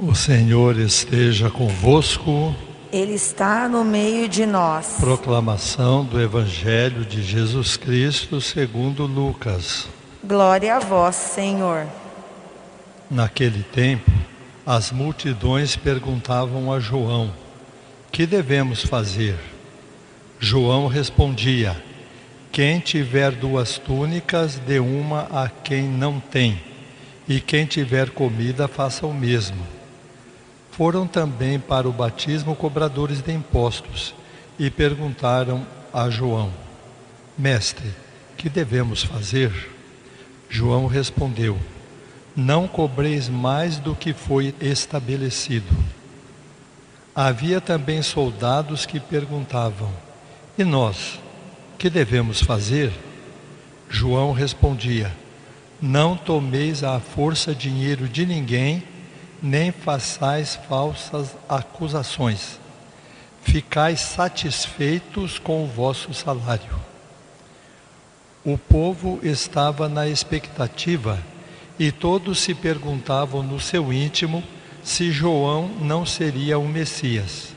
[0.00, 2.54] O Senhor esteja convosco.
[2.92, 4.98] Ele está no meio de nós.
[5.00, 9.88] Proclamação do Evangelho de Jesus Cristo segundo Lucas.
[10.22, 11.84] Glória a vós, Senhor.
[13.10, 14.08] Naquele tempo,
[14.64, 17.34] as multidões perguntavam a João:
[18.12, 19.36] Que devemos fazer?
[20.38, 21.76] João respondia:
[22.52, 26.62] Quem tiver duas túnicas, dê uma a quem não tem,
[27.28, 29.77] e quem tiver comida, faça o mesmo.
[30.78, 34.14] Foram também para o batismo cobradores de impostos
[34.56, 36.52] e perguntaram a João:
[37.36, 37.92] Mestre,
[38.36, 39.52] que devemos fazer?
[40.48, 41.58] João respondeu:
[42.36, 45.76] Não cobreis mais do que foi estabelecido.
[47.12, 49.92] Havia também soldados que perguntavam:
[50.56, 51.18] E nós,
[51.76, 52.92] que devemos fazer?
[53.90, 55.12] João respondia:
[55.82, 58.84] Não tomeis à força dinheiro de ninguém
[59.42, 62.58] nem façais falsas acusações.
[63.42, 66.76] Ficais satisfeitos com o vosso salário.
[68.44, 71.18] O povo estava na expectativa
[71.78, 74.42] e todos se perguntavam no seu íntimo
[74.82, 77.54] se João não seria o Messias.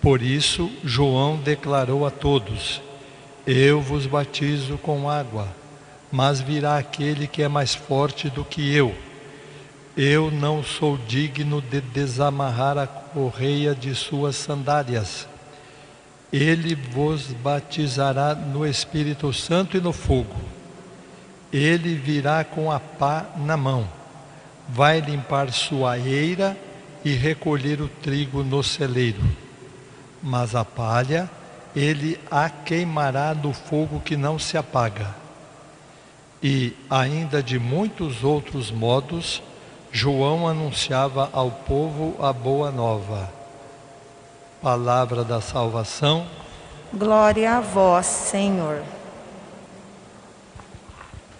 [0.00, 2.80] Por isso, João declarou a todos:
[3.46, 5.48] Eu vos batizo com água,
[6.10, 8.94] mas virá aquele que é mais forte do que eu
[9.96, 15.28] eu não sou digno de desamarrar a correia de suas sandálias.
[16.32, 20.34] Ele vos batizará no Espírito Santo e no fogo.
[21.52, 23.88] Ele virá com a pá na mão.
[24.68, 26.56] Vai limpar sua eira
[27.04, 29.22] e recolher o trigo no celeiro.
[30.20, 31.30] Mas a palha
[31.74, 35.14] ele a queimará no fogo que não se apaga.
[36.42, 39.42] E ainda de muitos outros modos,
[39.96, 43.32] João anunciava ao povo a boa nova.
[44.60, 46.26] Palavra da salvação.
[46.92, 48.82] Glória a vós, Senhor.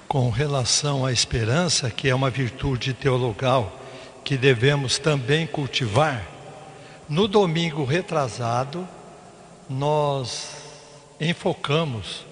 [0.06, 3.72] Com relação à esperança, que é uma virtude teologal
[4.22, 6.24] que devemos também cultivar,
[7.08, 8.86] no domingo retrasado,
[9.68, 10.50] nós
[11.20, 12.24] enfocamos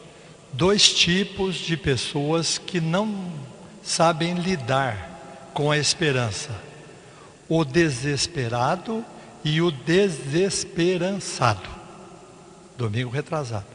[0.52, 3.12] dois tipos de pessoas que não
[3.82, 5.11] sabem lidar
[5.52, 6.50] com a esperança.
[7.48, 9.04] O desesperado
[9.44, 11.68] e o desesperançado.
[12.76, 13.66] Domingo retrasado.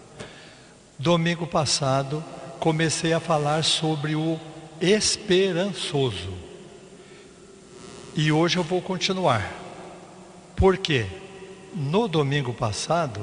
[0.98, 2.24] Domingo passado
[2.60, 4.40] comecei a falar sobre o
[4.82, 6.34] esperançoso.
[8.16, 9.54] E hoje eu vou continuar.
[10.56, 11.06] Por quê?
[11.76, 13.22] No domingo passado,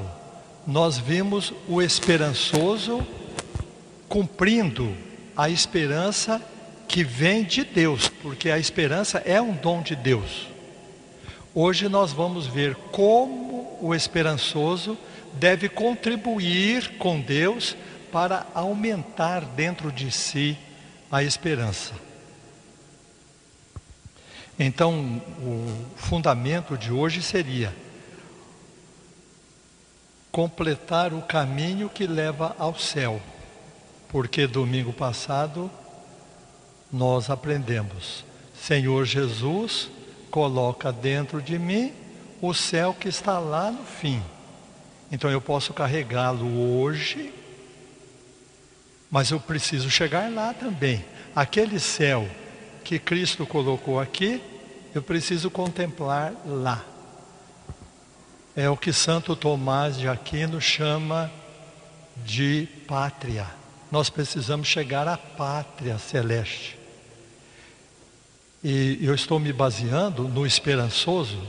[0.65, 3.05] nós vimos o esperançoso
[4.07, 4.95] cumprindo
[5.35, 6.41] a esperança
[6.95, 10.47] que vem de Deus, porque a esperança é um dom de Deus.
[11.53, 14.97] Hoje nós vamos ver como o esperançoso
[15.33, 17.75] deve contribuir com Deus
[18.13, 20.57] para aumentar dentro de si
[21.11, 21.91] a esperança.
[24.57, 27.75] Então, o fundamento de hoje seria
[30.31, 33.21] completar o caminho que leva ao céu,
[34.07, 35.69] porque domingo passado
[36.91, 38.23] nós aprendemos:
[38.53, 39.89] Senhor Jesus,
[40.29, 41.93] coloca dentro de mim
[42.41, 44.21] o céu que está lá no fim.
[45.11, 47.33] Então eu posso carregá-lo hoje,
[49.09, 51.05] mas eu preciso chegar lá também.
[51.35, 52.27] Aquele céu
[52.83, 54.41] que Cristo colocou aqui,
[54.93, 56.83] eu preciso contemplar lá.
[58.55, 61.31] É o que Santo Tomás de Aquino chama
[62.23, 63.47] de pátria.
[63.95, 66.77] Nós precisamos chegar à pátria celeste.
[68.61, 71.41] E eu estou me baseando no esperançoso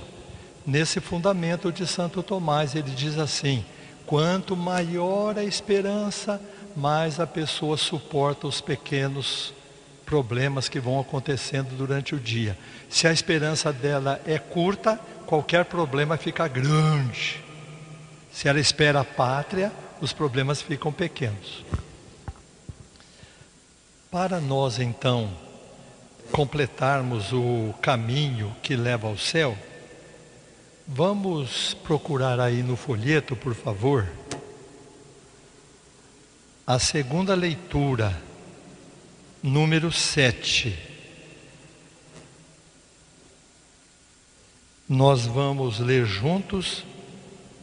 [0.64, 2.76] nesse fundamento de Santo Tomás.
[2.76, 3.64] Ele diz assim:
[4.06, 6.40] quanto maior a esperança,
[6.76, 9.52] mais a pessoa suporta os pequenos
[10.04, 12.56] problemas que vão acontecendo durante o dia.
[12.88, 17.42] Se a esperança dela é curta, qualquer problema fica grande.
[18.30, 21.64] Se ela espera a pátria, os problemas ficam pequenos.
[24.10, 25.28] Para nós, então,
[26.30, 29.58] completarmos o caminho que leva ao céu,
[30.86, 34.08] vamos procurar aí no folheto, por favor,
[36.64, 38.16] a segunda leitura,
[39.42, 40.78] número 7.
[44.88, 46.84] Nós vamos ler juntos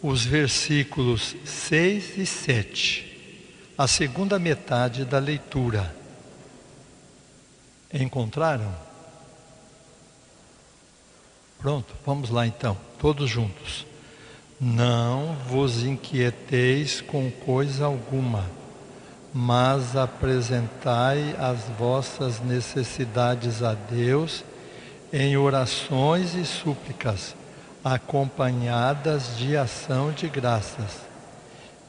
[0.01, 6.02] os versículos 6 e 7, a segunda metade da leitura.
[7.93, 8.73] Encontraram?
[11.59, 13.85] Pronto, vamos lá então, todos juntos.
[14.59, 18.49] Não vos inquieteis com coisa alguma,
[19.33, 24.43] mas apresentai as vossas necessidades a Deus
[25.11, 27.35] em orações e súplicas,
[27.83, 31.01] acompanhadas de ação de graças.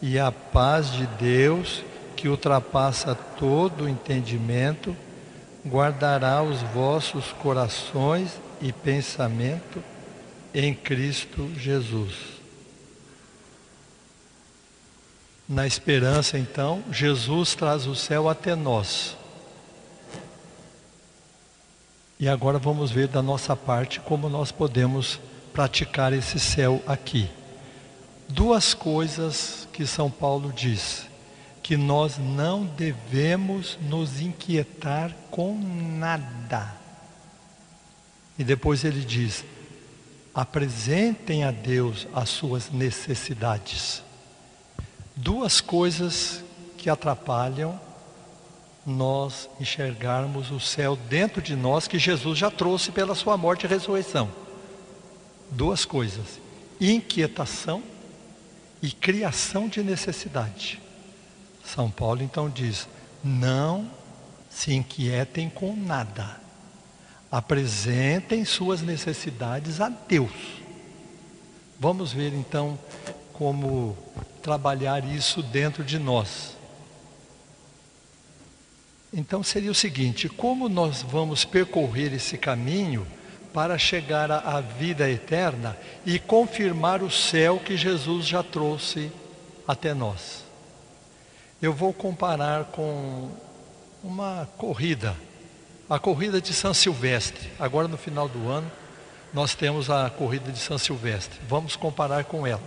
[0.03, 1.83] E a paz de Deus,
[2.15, 4.95] que ultrapassa todo o entendimento,
[5.67, 9.83] guardará os vossos corações e pensamento
[10.53, 12.15] em Cristo Jesus.
[15.49, 19.17] Na esperança, então, Jesus traz o céu até nós.
[22.19, 25.21] E agora vamos ver da nossa parte como nós podemos
[25.53, 27.29] praticar esse céu aqui.
[28.29, 31.07] Duas coisas que São Paulo diz:
[31.65, 36.77] que nós não devemos nos inquietar com nada.
[38.39, 39.43] E depois ele diz:
[40.35, 44.03] apresentem a Deus as suas necessidades.
[45.17, 46.45] Duas coisas
[46.77, 47.81] que atrapalham
[48.85, 53.69] nós enxergarmos o céu dentro de nós que Jesus já trouxe pela sua morte e
[53.71, 54.31] ressurreição.
[55.51, 56.39] Duas coisas:
[56.79, 57.83] inquietação
[58.83, 60.84] e criação de necessidade.
[61.65, 62.89] São Paulo então diz:
[63.23, 63.91] não
[64.51, 66.41] se inquietem com nada,
[67.31, 70.31] apresentem suas necessidades a Deus.
[71.81, 72.79] Vamos ver então
[73.33, 73.97] como
[74.43, 76.55] trabalhar isso dentro de nós.
[79.13, 83.07] Então seria o seguinte: como nós vamos percorrer esse caminho
[83.53, 89.11] para chegar à vida eterna e confirmar o céu que Jesus já trouxe
[89.67, 90.45] até nós?
[91.63, 93.31] Eu vou comparar com
[94.03, 95.17] uma corrida,
[95.89, 97.51] a corrida de São Silvestre.
[97.59, 98.71] Agora no final do ano
[99.33, 101.41] nós temos a corrida de São Silvestre.
[101.49, 102.63] Vamos comparar com ela.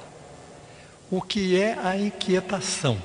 [1.09, 2.97] O que é a inquietação?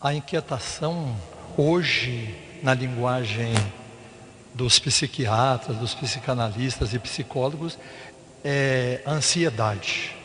[0.00, 1.16] A inquietação
[1.56, 3.54] hoje, na linguagem
[4.54, 7.78] dos psiquiatras, dos psicanalistas e psicólogos,
[8.44, 10.16] é ansiedade.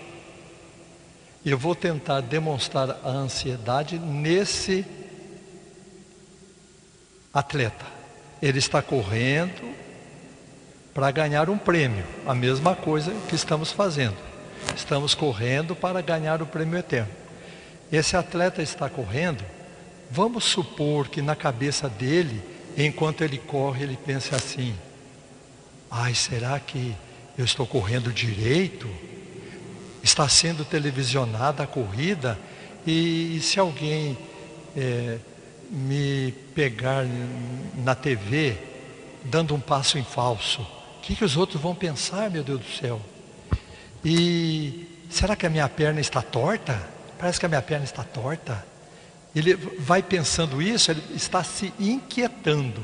[1.46, 4.86] Eu vou tentar demonstrar a ansiedade nesse
[7.34, 7.86] atleta.
[8.42, 9.74] Ele está correndo
[10.94, 14.18] para ganhar um prêmio, a mesma coisa que estamos fazendo.
[14.76, 17.12] Estamos correndo para ganhar o prêmio eterno.
[17.92, 19.44] Esse atleta está correndo
[20.12, 22.42] Vamos supor que na cabeça dele,
[22.76, 24.74] enquanto ele corre, ele pensa assim:
[25.90, 26.96] ai, será que
[27.38, 28.90] eu estou correndo direito?
[30.20, 32.38] Está sendo televisionada a corrida
[32.86, 34.18] e, e se alguém
[34.76, 35.18] é,
[35.70, 37.06] me pegar
[37.78, 38.58] na TV
[39.24, 42.70] dando um passo em falso, o que, que os outros vão pensar, meu Deus do
[42.70, 43.02] céu?
[44.04, 46.78] E será que a minha perna está torta?
[47.18, 48.68] Parece que a minha perna está torta.
[49.34, 52.84] Ele vai pensando isso, ele está se inquietando.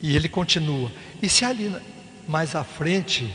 [0.00, 0.90] E ele continua.
[1.20, 1.76] E se ali
[2.26, 3.30] mais à frente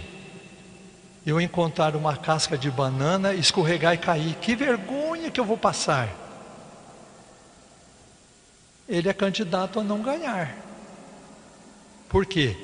[1.26, 6.10] eu encontrar uma casca de banana, escorregar e cair, que vergonha que eu vou passar.
[8.90, 10.56] Ele é candidato a não ganhar.
[12.10, 12.58] Por quê?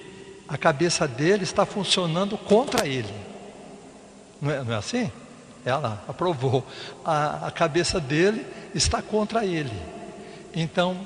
[0.47, 3.13] A cabeça dele está funcionando contra ele.
[4.41, 5.11] Não é, não é assim?
[5.63, 6.65] Ela aprovou.
[7.05, 9.71] A, a cabeça dele está contra ele.
[10.53, 10.97] Então,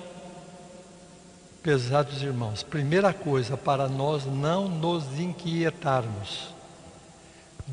[1.62, 6.53] pesados irmãos, primeira coisa para nós não nos inquietarmos,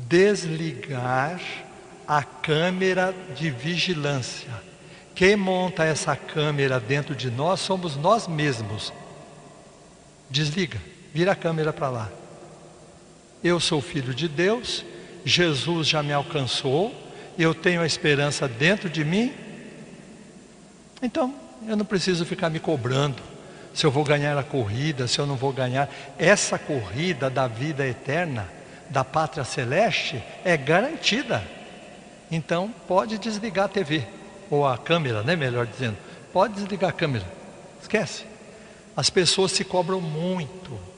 [0.07, 1.39] desligar
[2.07, 4.49] a câmera de vigilância.
[5.13, 8.93] Quem monta essa câmera dentro de nós somos nós mesmos.
[10.29, 10.81] Desliga,
[11.13, 12.09] vira a câmera para lá.
[13.43, 14.85] Eu sou filho de Deus,
[15.25, 16.93] Jesus já me alcançou,
[17.37, 19.33] eu tenho a esperança dentro de mim,
[21.01, 21.33] então
[21.67, 23.21] eu não preciso ficar me cobrando
[23.73, 25.89] se eu vou ganhar a corrida, se eu não vou ganhar.
[26.17, 28.49] Essa corrida da vida eterna,
[28.89, 31.43] da pátria celeste, é garantida.
[32.31, 34.05] Então pode desligar a TV,
[34.49, 35.35] ou a câmera, né?
[35.35, 35.97] Melhor dizendo,
[36.31, 37.25] pode desligar a câmera,
[37.81, 38.25] esquece.
[38.95, 40.89] As pessoas se cobram muito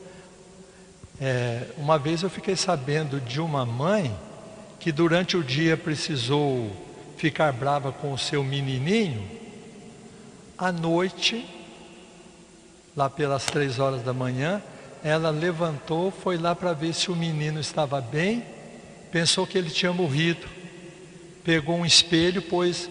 [1.24, 4.12] é, uma vez eu fiquei sabendo de uma mãe
[4.80, 6.76] que durante o dia precisou
[7.16, 9.24] ficar brava com o seu menininho.
[10.58, 11.48] À noite,
[12.98, 14.64] lá pelas três horas da manhã,
[15.04, 18.46] ela levantou, foi lá para ver se o menino estava bem,
[19.12, 20.48] pensou que ele tinha morrido.
[21.44, 22.90] Pegou um espelho, pôs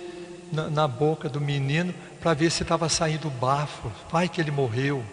[0.53, 3.91] na, na boca do menino para ver se estava saindo bafo.
[4.11, 5.05] Vai que ele morreu.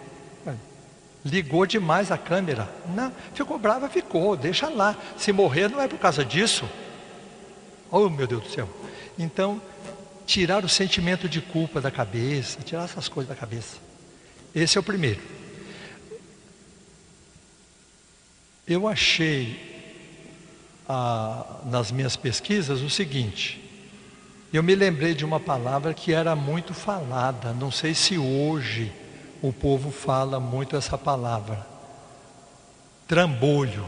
[1.24, 2.70] Ligou demais a câmera.
[2.96, 4.96] Não, ficou brava, ficou, deixa lá.
[5.18, 6.68] Se morrer não é por causa disso.
[7.92, 8.70] Oh, meu Deus do céu.
[9.20, 9.62] Então,
[10.26, 13.78] tirar o sentimento de culpa da cabeça, tirar essas coisas da cabeça.
[14.56, 15.37] Esse é o primeiro.
[18.68, 19.58] Eu achei
[20.90, 23.64] ah, nas minhas pesquisas o seguinte.
[24.52, 28.92] Eu me lembrei de uma palavra que era muito falada, não sei se hoje
[29.42, 31.66] o povo fala muito essa palavra.
[33.08, 33.86] Trambolho.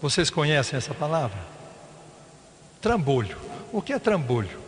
[0.00, 1.38] Vocês conhecem essa palavra?
[2.80, 3.38] Trambolho.
[3.72, 4.60] O que é trambolho?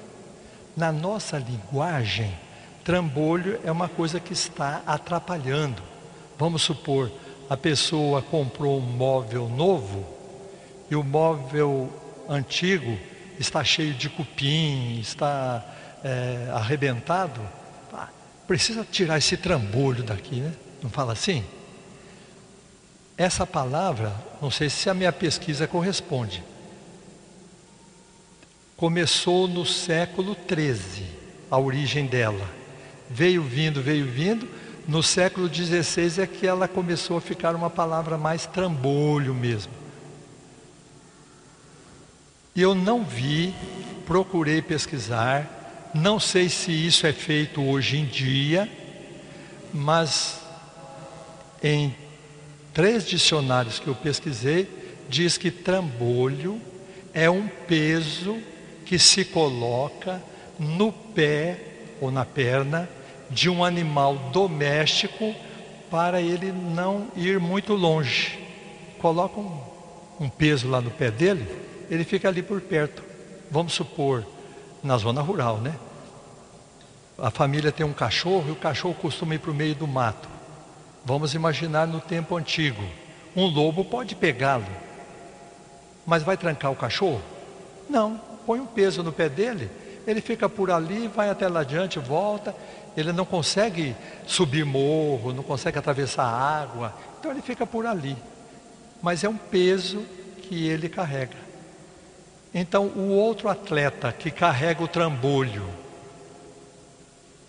[0.75, 2.35] Na nossa linguagem,
[2.83, 5.83] trambolho é uma coisa que está atrapalhando.
[6.39, 7.11] Vamos supor,
[7.49, 10.05] a pessoa comprou um móvel novo
[10.91, 11.93] e o móvel
[12.29, 12.99] antigo
[13.39, 15.65] está cheio de cupim, está
[16.03, 17.41] é, arrebentado.
[17.93, 18.09] Ah,
[18.47, 20.53] precisa tirar esse trambolho daqui, né?
[20.83, 21.45] Não fala assim?
[23.17, 24.13] Essa palavra,
[24.43, 26.45] não sei se a minha pesquisa corresponde,
[28.77, 31.07] começou no século XIII,
[31.51, 32.47] a origem dela.
[33.09, 34.47] Veio vindo, veio vindo.
[34.89, 39.73] No século XVI é que ela começou a ficar uma palavra mais trambolho mesmo.
[42.55, 43.53] Eu não vi,
[44.07, 48.71] procurei pesquisar, não sei se isso é feito hoje em dia,
[49.75, 50.41] mas
[51.61, 51.93] em
[52.73, 54.69] três dicionários que eu pesquisei,
[55.09, 56.61] diz que trambolho
[57.13, 58.39] é um peso
[58.85, 60.23] que se coloca
[60.61, 61.59] no pé
[62.01, 62.89] ou na perna
[63.31, 65.35] de um animal doméstico
[65.91, 68.39] para ele não ir muito longe.
[68.99, 69.61] Coloca um,
[70.21, 71.47] um peso lá no pé dele,
[71.91, 73.03] ele fica ali por perto.
[73.51, 74.27] Vamos supor,
[74.83, 75.75] na zona rural, né?
[77.19, 80.29] A família tem um cachorro e o cachorro costuma ir para o meio do mato.
[81.05, 82.83] Vamos imaginar no tempo antigo.
[83.35, 84.67] Um lobo pode pegá-lo,
[86.05, 87.23] mas vai trancar o cachorro?
[87.89, 89.69] Não põe um peso no pé dele,
[90.07, 92.55] ele fica por ali, vai até lá adiante, volta,
[92.97, 93.95] ele não consegue
[94.27, 98.17] subir morro, não consegue atravessar água, então ele fica por ali.
[99.03, 100.05] Mas é um peso
[100.43, 101.37] que ele carrega.
[102.55, 105.69] Então, o outro atleta que carrega o trambolho,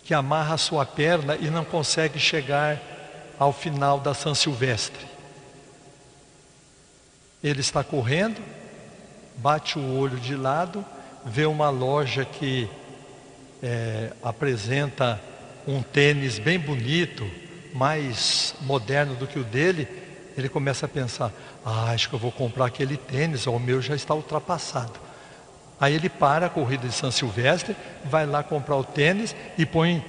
[0.04, 2.78] que amarra a sua perna e não consegue chegar
[3.38, 5.06] ao final da São Silvestre.
[7.42, 8.42] Ele está correndo,
[9.36, 10.84] bate o olho de lado,
[11.24, 12.68] vê uma loja que
[13.62, 15.20] é, apresenta
[15.68, 17.30] um tênis bem bonito,
[17.74, 19.86] mais moderno do que o dele,
[20.36, 21.30] ele começa a pensar:
[21.64, 24.98] ah, acho que eu vou comprar aquele tênis, o meu já está ultrapassado.
[25.78, 30.02] Aí ele para a corrida de São Silvestre, vai lá comprar o tênis e põe,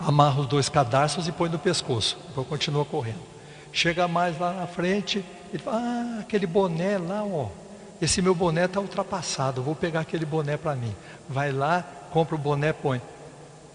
[0.00, 2.18] amarra os dois cadarços e põe no pescoço.
[2.28, 3.22] Depois continua correndo.
[3.72, 7.48] Chega mais lá na frente, ele fala: ah, aquele boné lá, ó
[8.00, 10.94] esse meu boné está ultrapassado, vou pegar aquele boné para mim.
[11.28, 13.00] Vai lá, compra o boné, põe.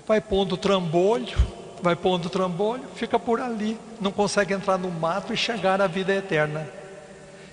[0.08, 1.38] Vai pondo trambolho,
[1.81, 6.13] vai pondo trambolho, fica por ali, não consegue entrar no mato e chegar à vida
[6.13, 6.67] eterna.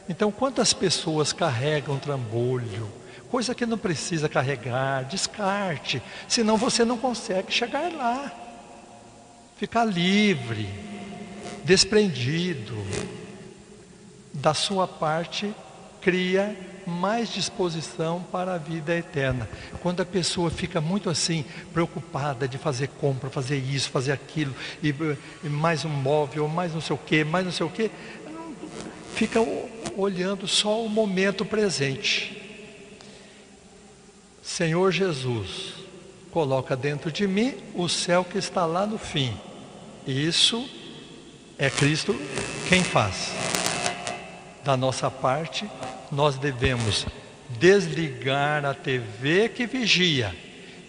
[0.09, 2.91] Então, quantas pessoas carregam trambolho?
[3.31, 8.33] Coisa que não precisa carregar, descarte, senão você não consegue chegar lá.
[9.57, 10.69] Ficar livre,
[11.65, 12.75] desprendido
[14.33, 15.53] da sua parte
[16.01, 16.57] cria
[16.89, 19.49] mais disposição para a vida eterna.
[19.81, 24.95] Quando a pessoa fica muito assim, preocupada de fazer compra, fazer isso, fazer aquilo, e,
[25.45, 27.91] e mais um móvel, mais não sei o que, mais não sei o que,
[29.15, 29.41] fica
[29.97, 32.41] olhando só o momento presente.
[34.43, 35.75] Senhor Jesus,
[36.31, 39.37] coloca dentro de mim o céu que está lá no fim.
[40.07, 40.69] Isso
[41.59, 42.15] é Cristo
[42.69, 43.33] quem faz.
[44.65, 45.69] Da nossa parte,
[46.11, 47.07] nós devemos
[47.51, 50.35] desligar a TV que vigia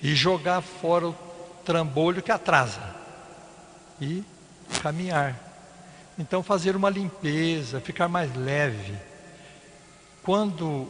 [0.01, 1.15] e jogar fora o
[1.65, 2.95] trambolho que atrasa
[4.01, 4.23] e
[4.81, 5.35] caminhar.
[6.17, 8.93] Então, fazer uma limpeza, ficar mais leve.
[10.23, 10.89] Quando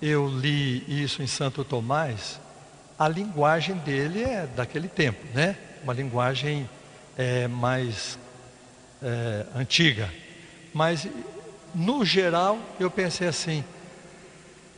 [0.00, 2.40] eu li isso em Santo Tomás,
[2.98, 5.56] a linguagem dele é daquele tempo, né?
[5.82, 6.68] Uma linguagem
[7.16, 8.18] é, mais
[9.02, 10.10] é, antiga.
[10.72, 11.06] Mas
[11.74, 13.64] no geral, eu pensei assim: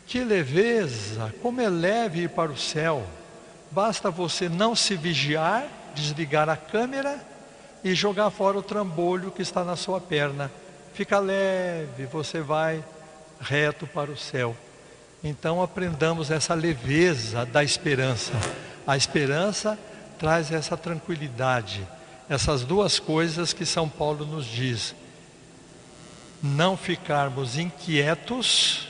[0.06, 3.04] que leveza, como é leve ir para o céu.
[3.70, 7.18] Basta você não se vigiar, desligar a câmera
[7.82, 10.50] e jogar fora o trambolho que está na sua perna.
[10.92, 12.84] Fica leve, você vai
[13.40, 14.54] reto para o céu.
[15.24, 18.32] Então aprendamos essa leveza da esperança.
[18.86, 19.78] A esperança
[20.18, 21.86] traz essa tranquilidade,
[22.28, 24.94] Essas duas coisas que São Paulo nos diz.
[26.42, 28.88] Não ficarmos inquietos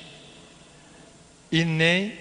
[1.50, 2.16] e nem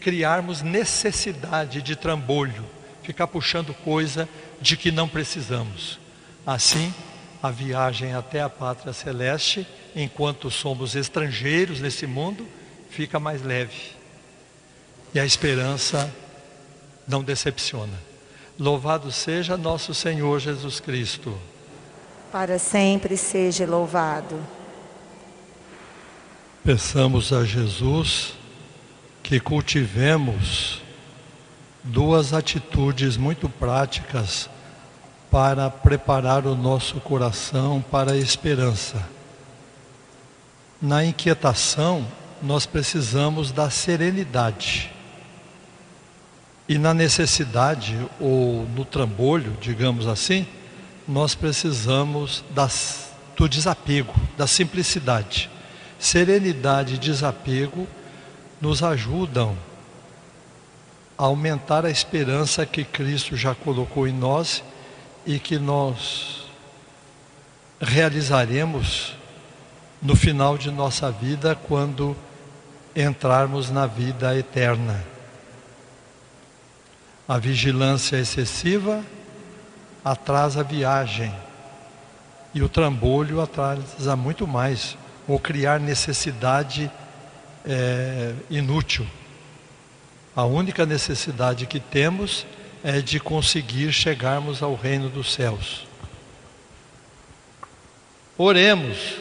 [0.00, 2.64] criarmos necessidade de trambolho,
[3.02, 4.28] ficar puxando coisa
[4.60, 5.98] de que não precisamos.
[6.46, 6.94] Assim,
[7.42, 12.46] a viagem até a pátria celeste, enquanto somos estrangeiros nesse mundo,
[12.90, 13.96] fica mais leve.
[15.12, 16.12] E a esperança
[17.06, 17.98] não decepciona.
[18.58, 21.38] Louvado seja nosso Senhor Jesus Cristo.
[22.30, 24.57] Para sempre seja louvado.
[26.68, 28.34] Peçamos a Jesus
[29.22, 30.82] que cultivemos
[31.82, 34.50] duas atitudes muito práticas
[35.30, 39.02] para preparar o nosso coração para a esperança.
[40.78, 42.06] Na inquietação,
[42.42, 44.92] nós precisamos da serenidade.
[46.68, 50.46] E na necessidade, ou no trambolho, digamos assim,
[51.08, 55.48] nós precisamos das, do desapego, da simplicidade.
[55.98, 57.86] Serenidade e desapego
[58.60, 59.56] nos ajudam
[61.16, 64.62] a aumentar a esperança que Cristo já colocou em nós
[65.26, 66.46] e que nós
[67.80, 69.14] realizaremos
[70.00, 72.16] no final de nossa vida quando
[72.94, 75.04] entrarmos na vida eterna.
[77.26, 79.04] A vigilância excessiva
[80.04, 81.34] atrasa a viagem
[82.54, 84.96] e o trambolho atrasa muito mais,
[85.28, 86.90] ou criar necessidade
[87.64, 89.06] é, inútil.
[90.34, 92.46] A única necessidade que temos
[92.82, 95.86] é de conseguir chegarmos ao reino dos céus.
[98.38, 99.16] Oremos.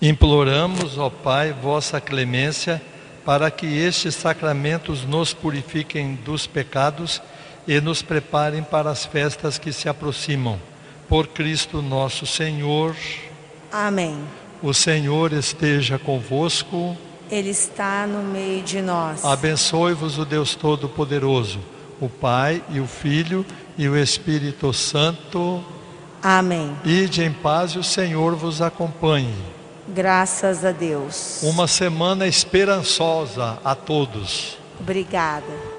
[0.00, 2.82] Imploramos, ó Pai, vossa clemência,
[3.24, 7.22] para que estes sacramentos nos purifiquem dos pecados
[7.66, 10.60] e nos preparem para as festas que se aproximam.
[11.12, 12.96] Por Cristo nosso Senhor.
[13.70, 14.16] Amém.
[14.62, 16.96] O Senhor esteja convosco.
[17.30, 19.22] Ele está no meio de nós.
[19.22, 21.60] Abençoe-vos o Deus Todo-Poderoso,
[22.00, 23.44] o Pai e o Filho
[23.76, 25.62] e o Espírito Santo.
[26.22, 26.74] Amém.
[26.82, 29.36] Ide em paz e o Senhor vos acompanhe.
[29.88, 31.42] Graças a Deus.
[31.42, 34.56] Uma semana esperançosa a todos.
[34.80, 35.71] Obrigada.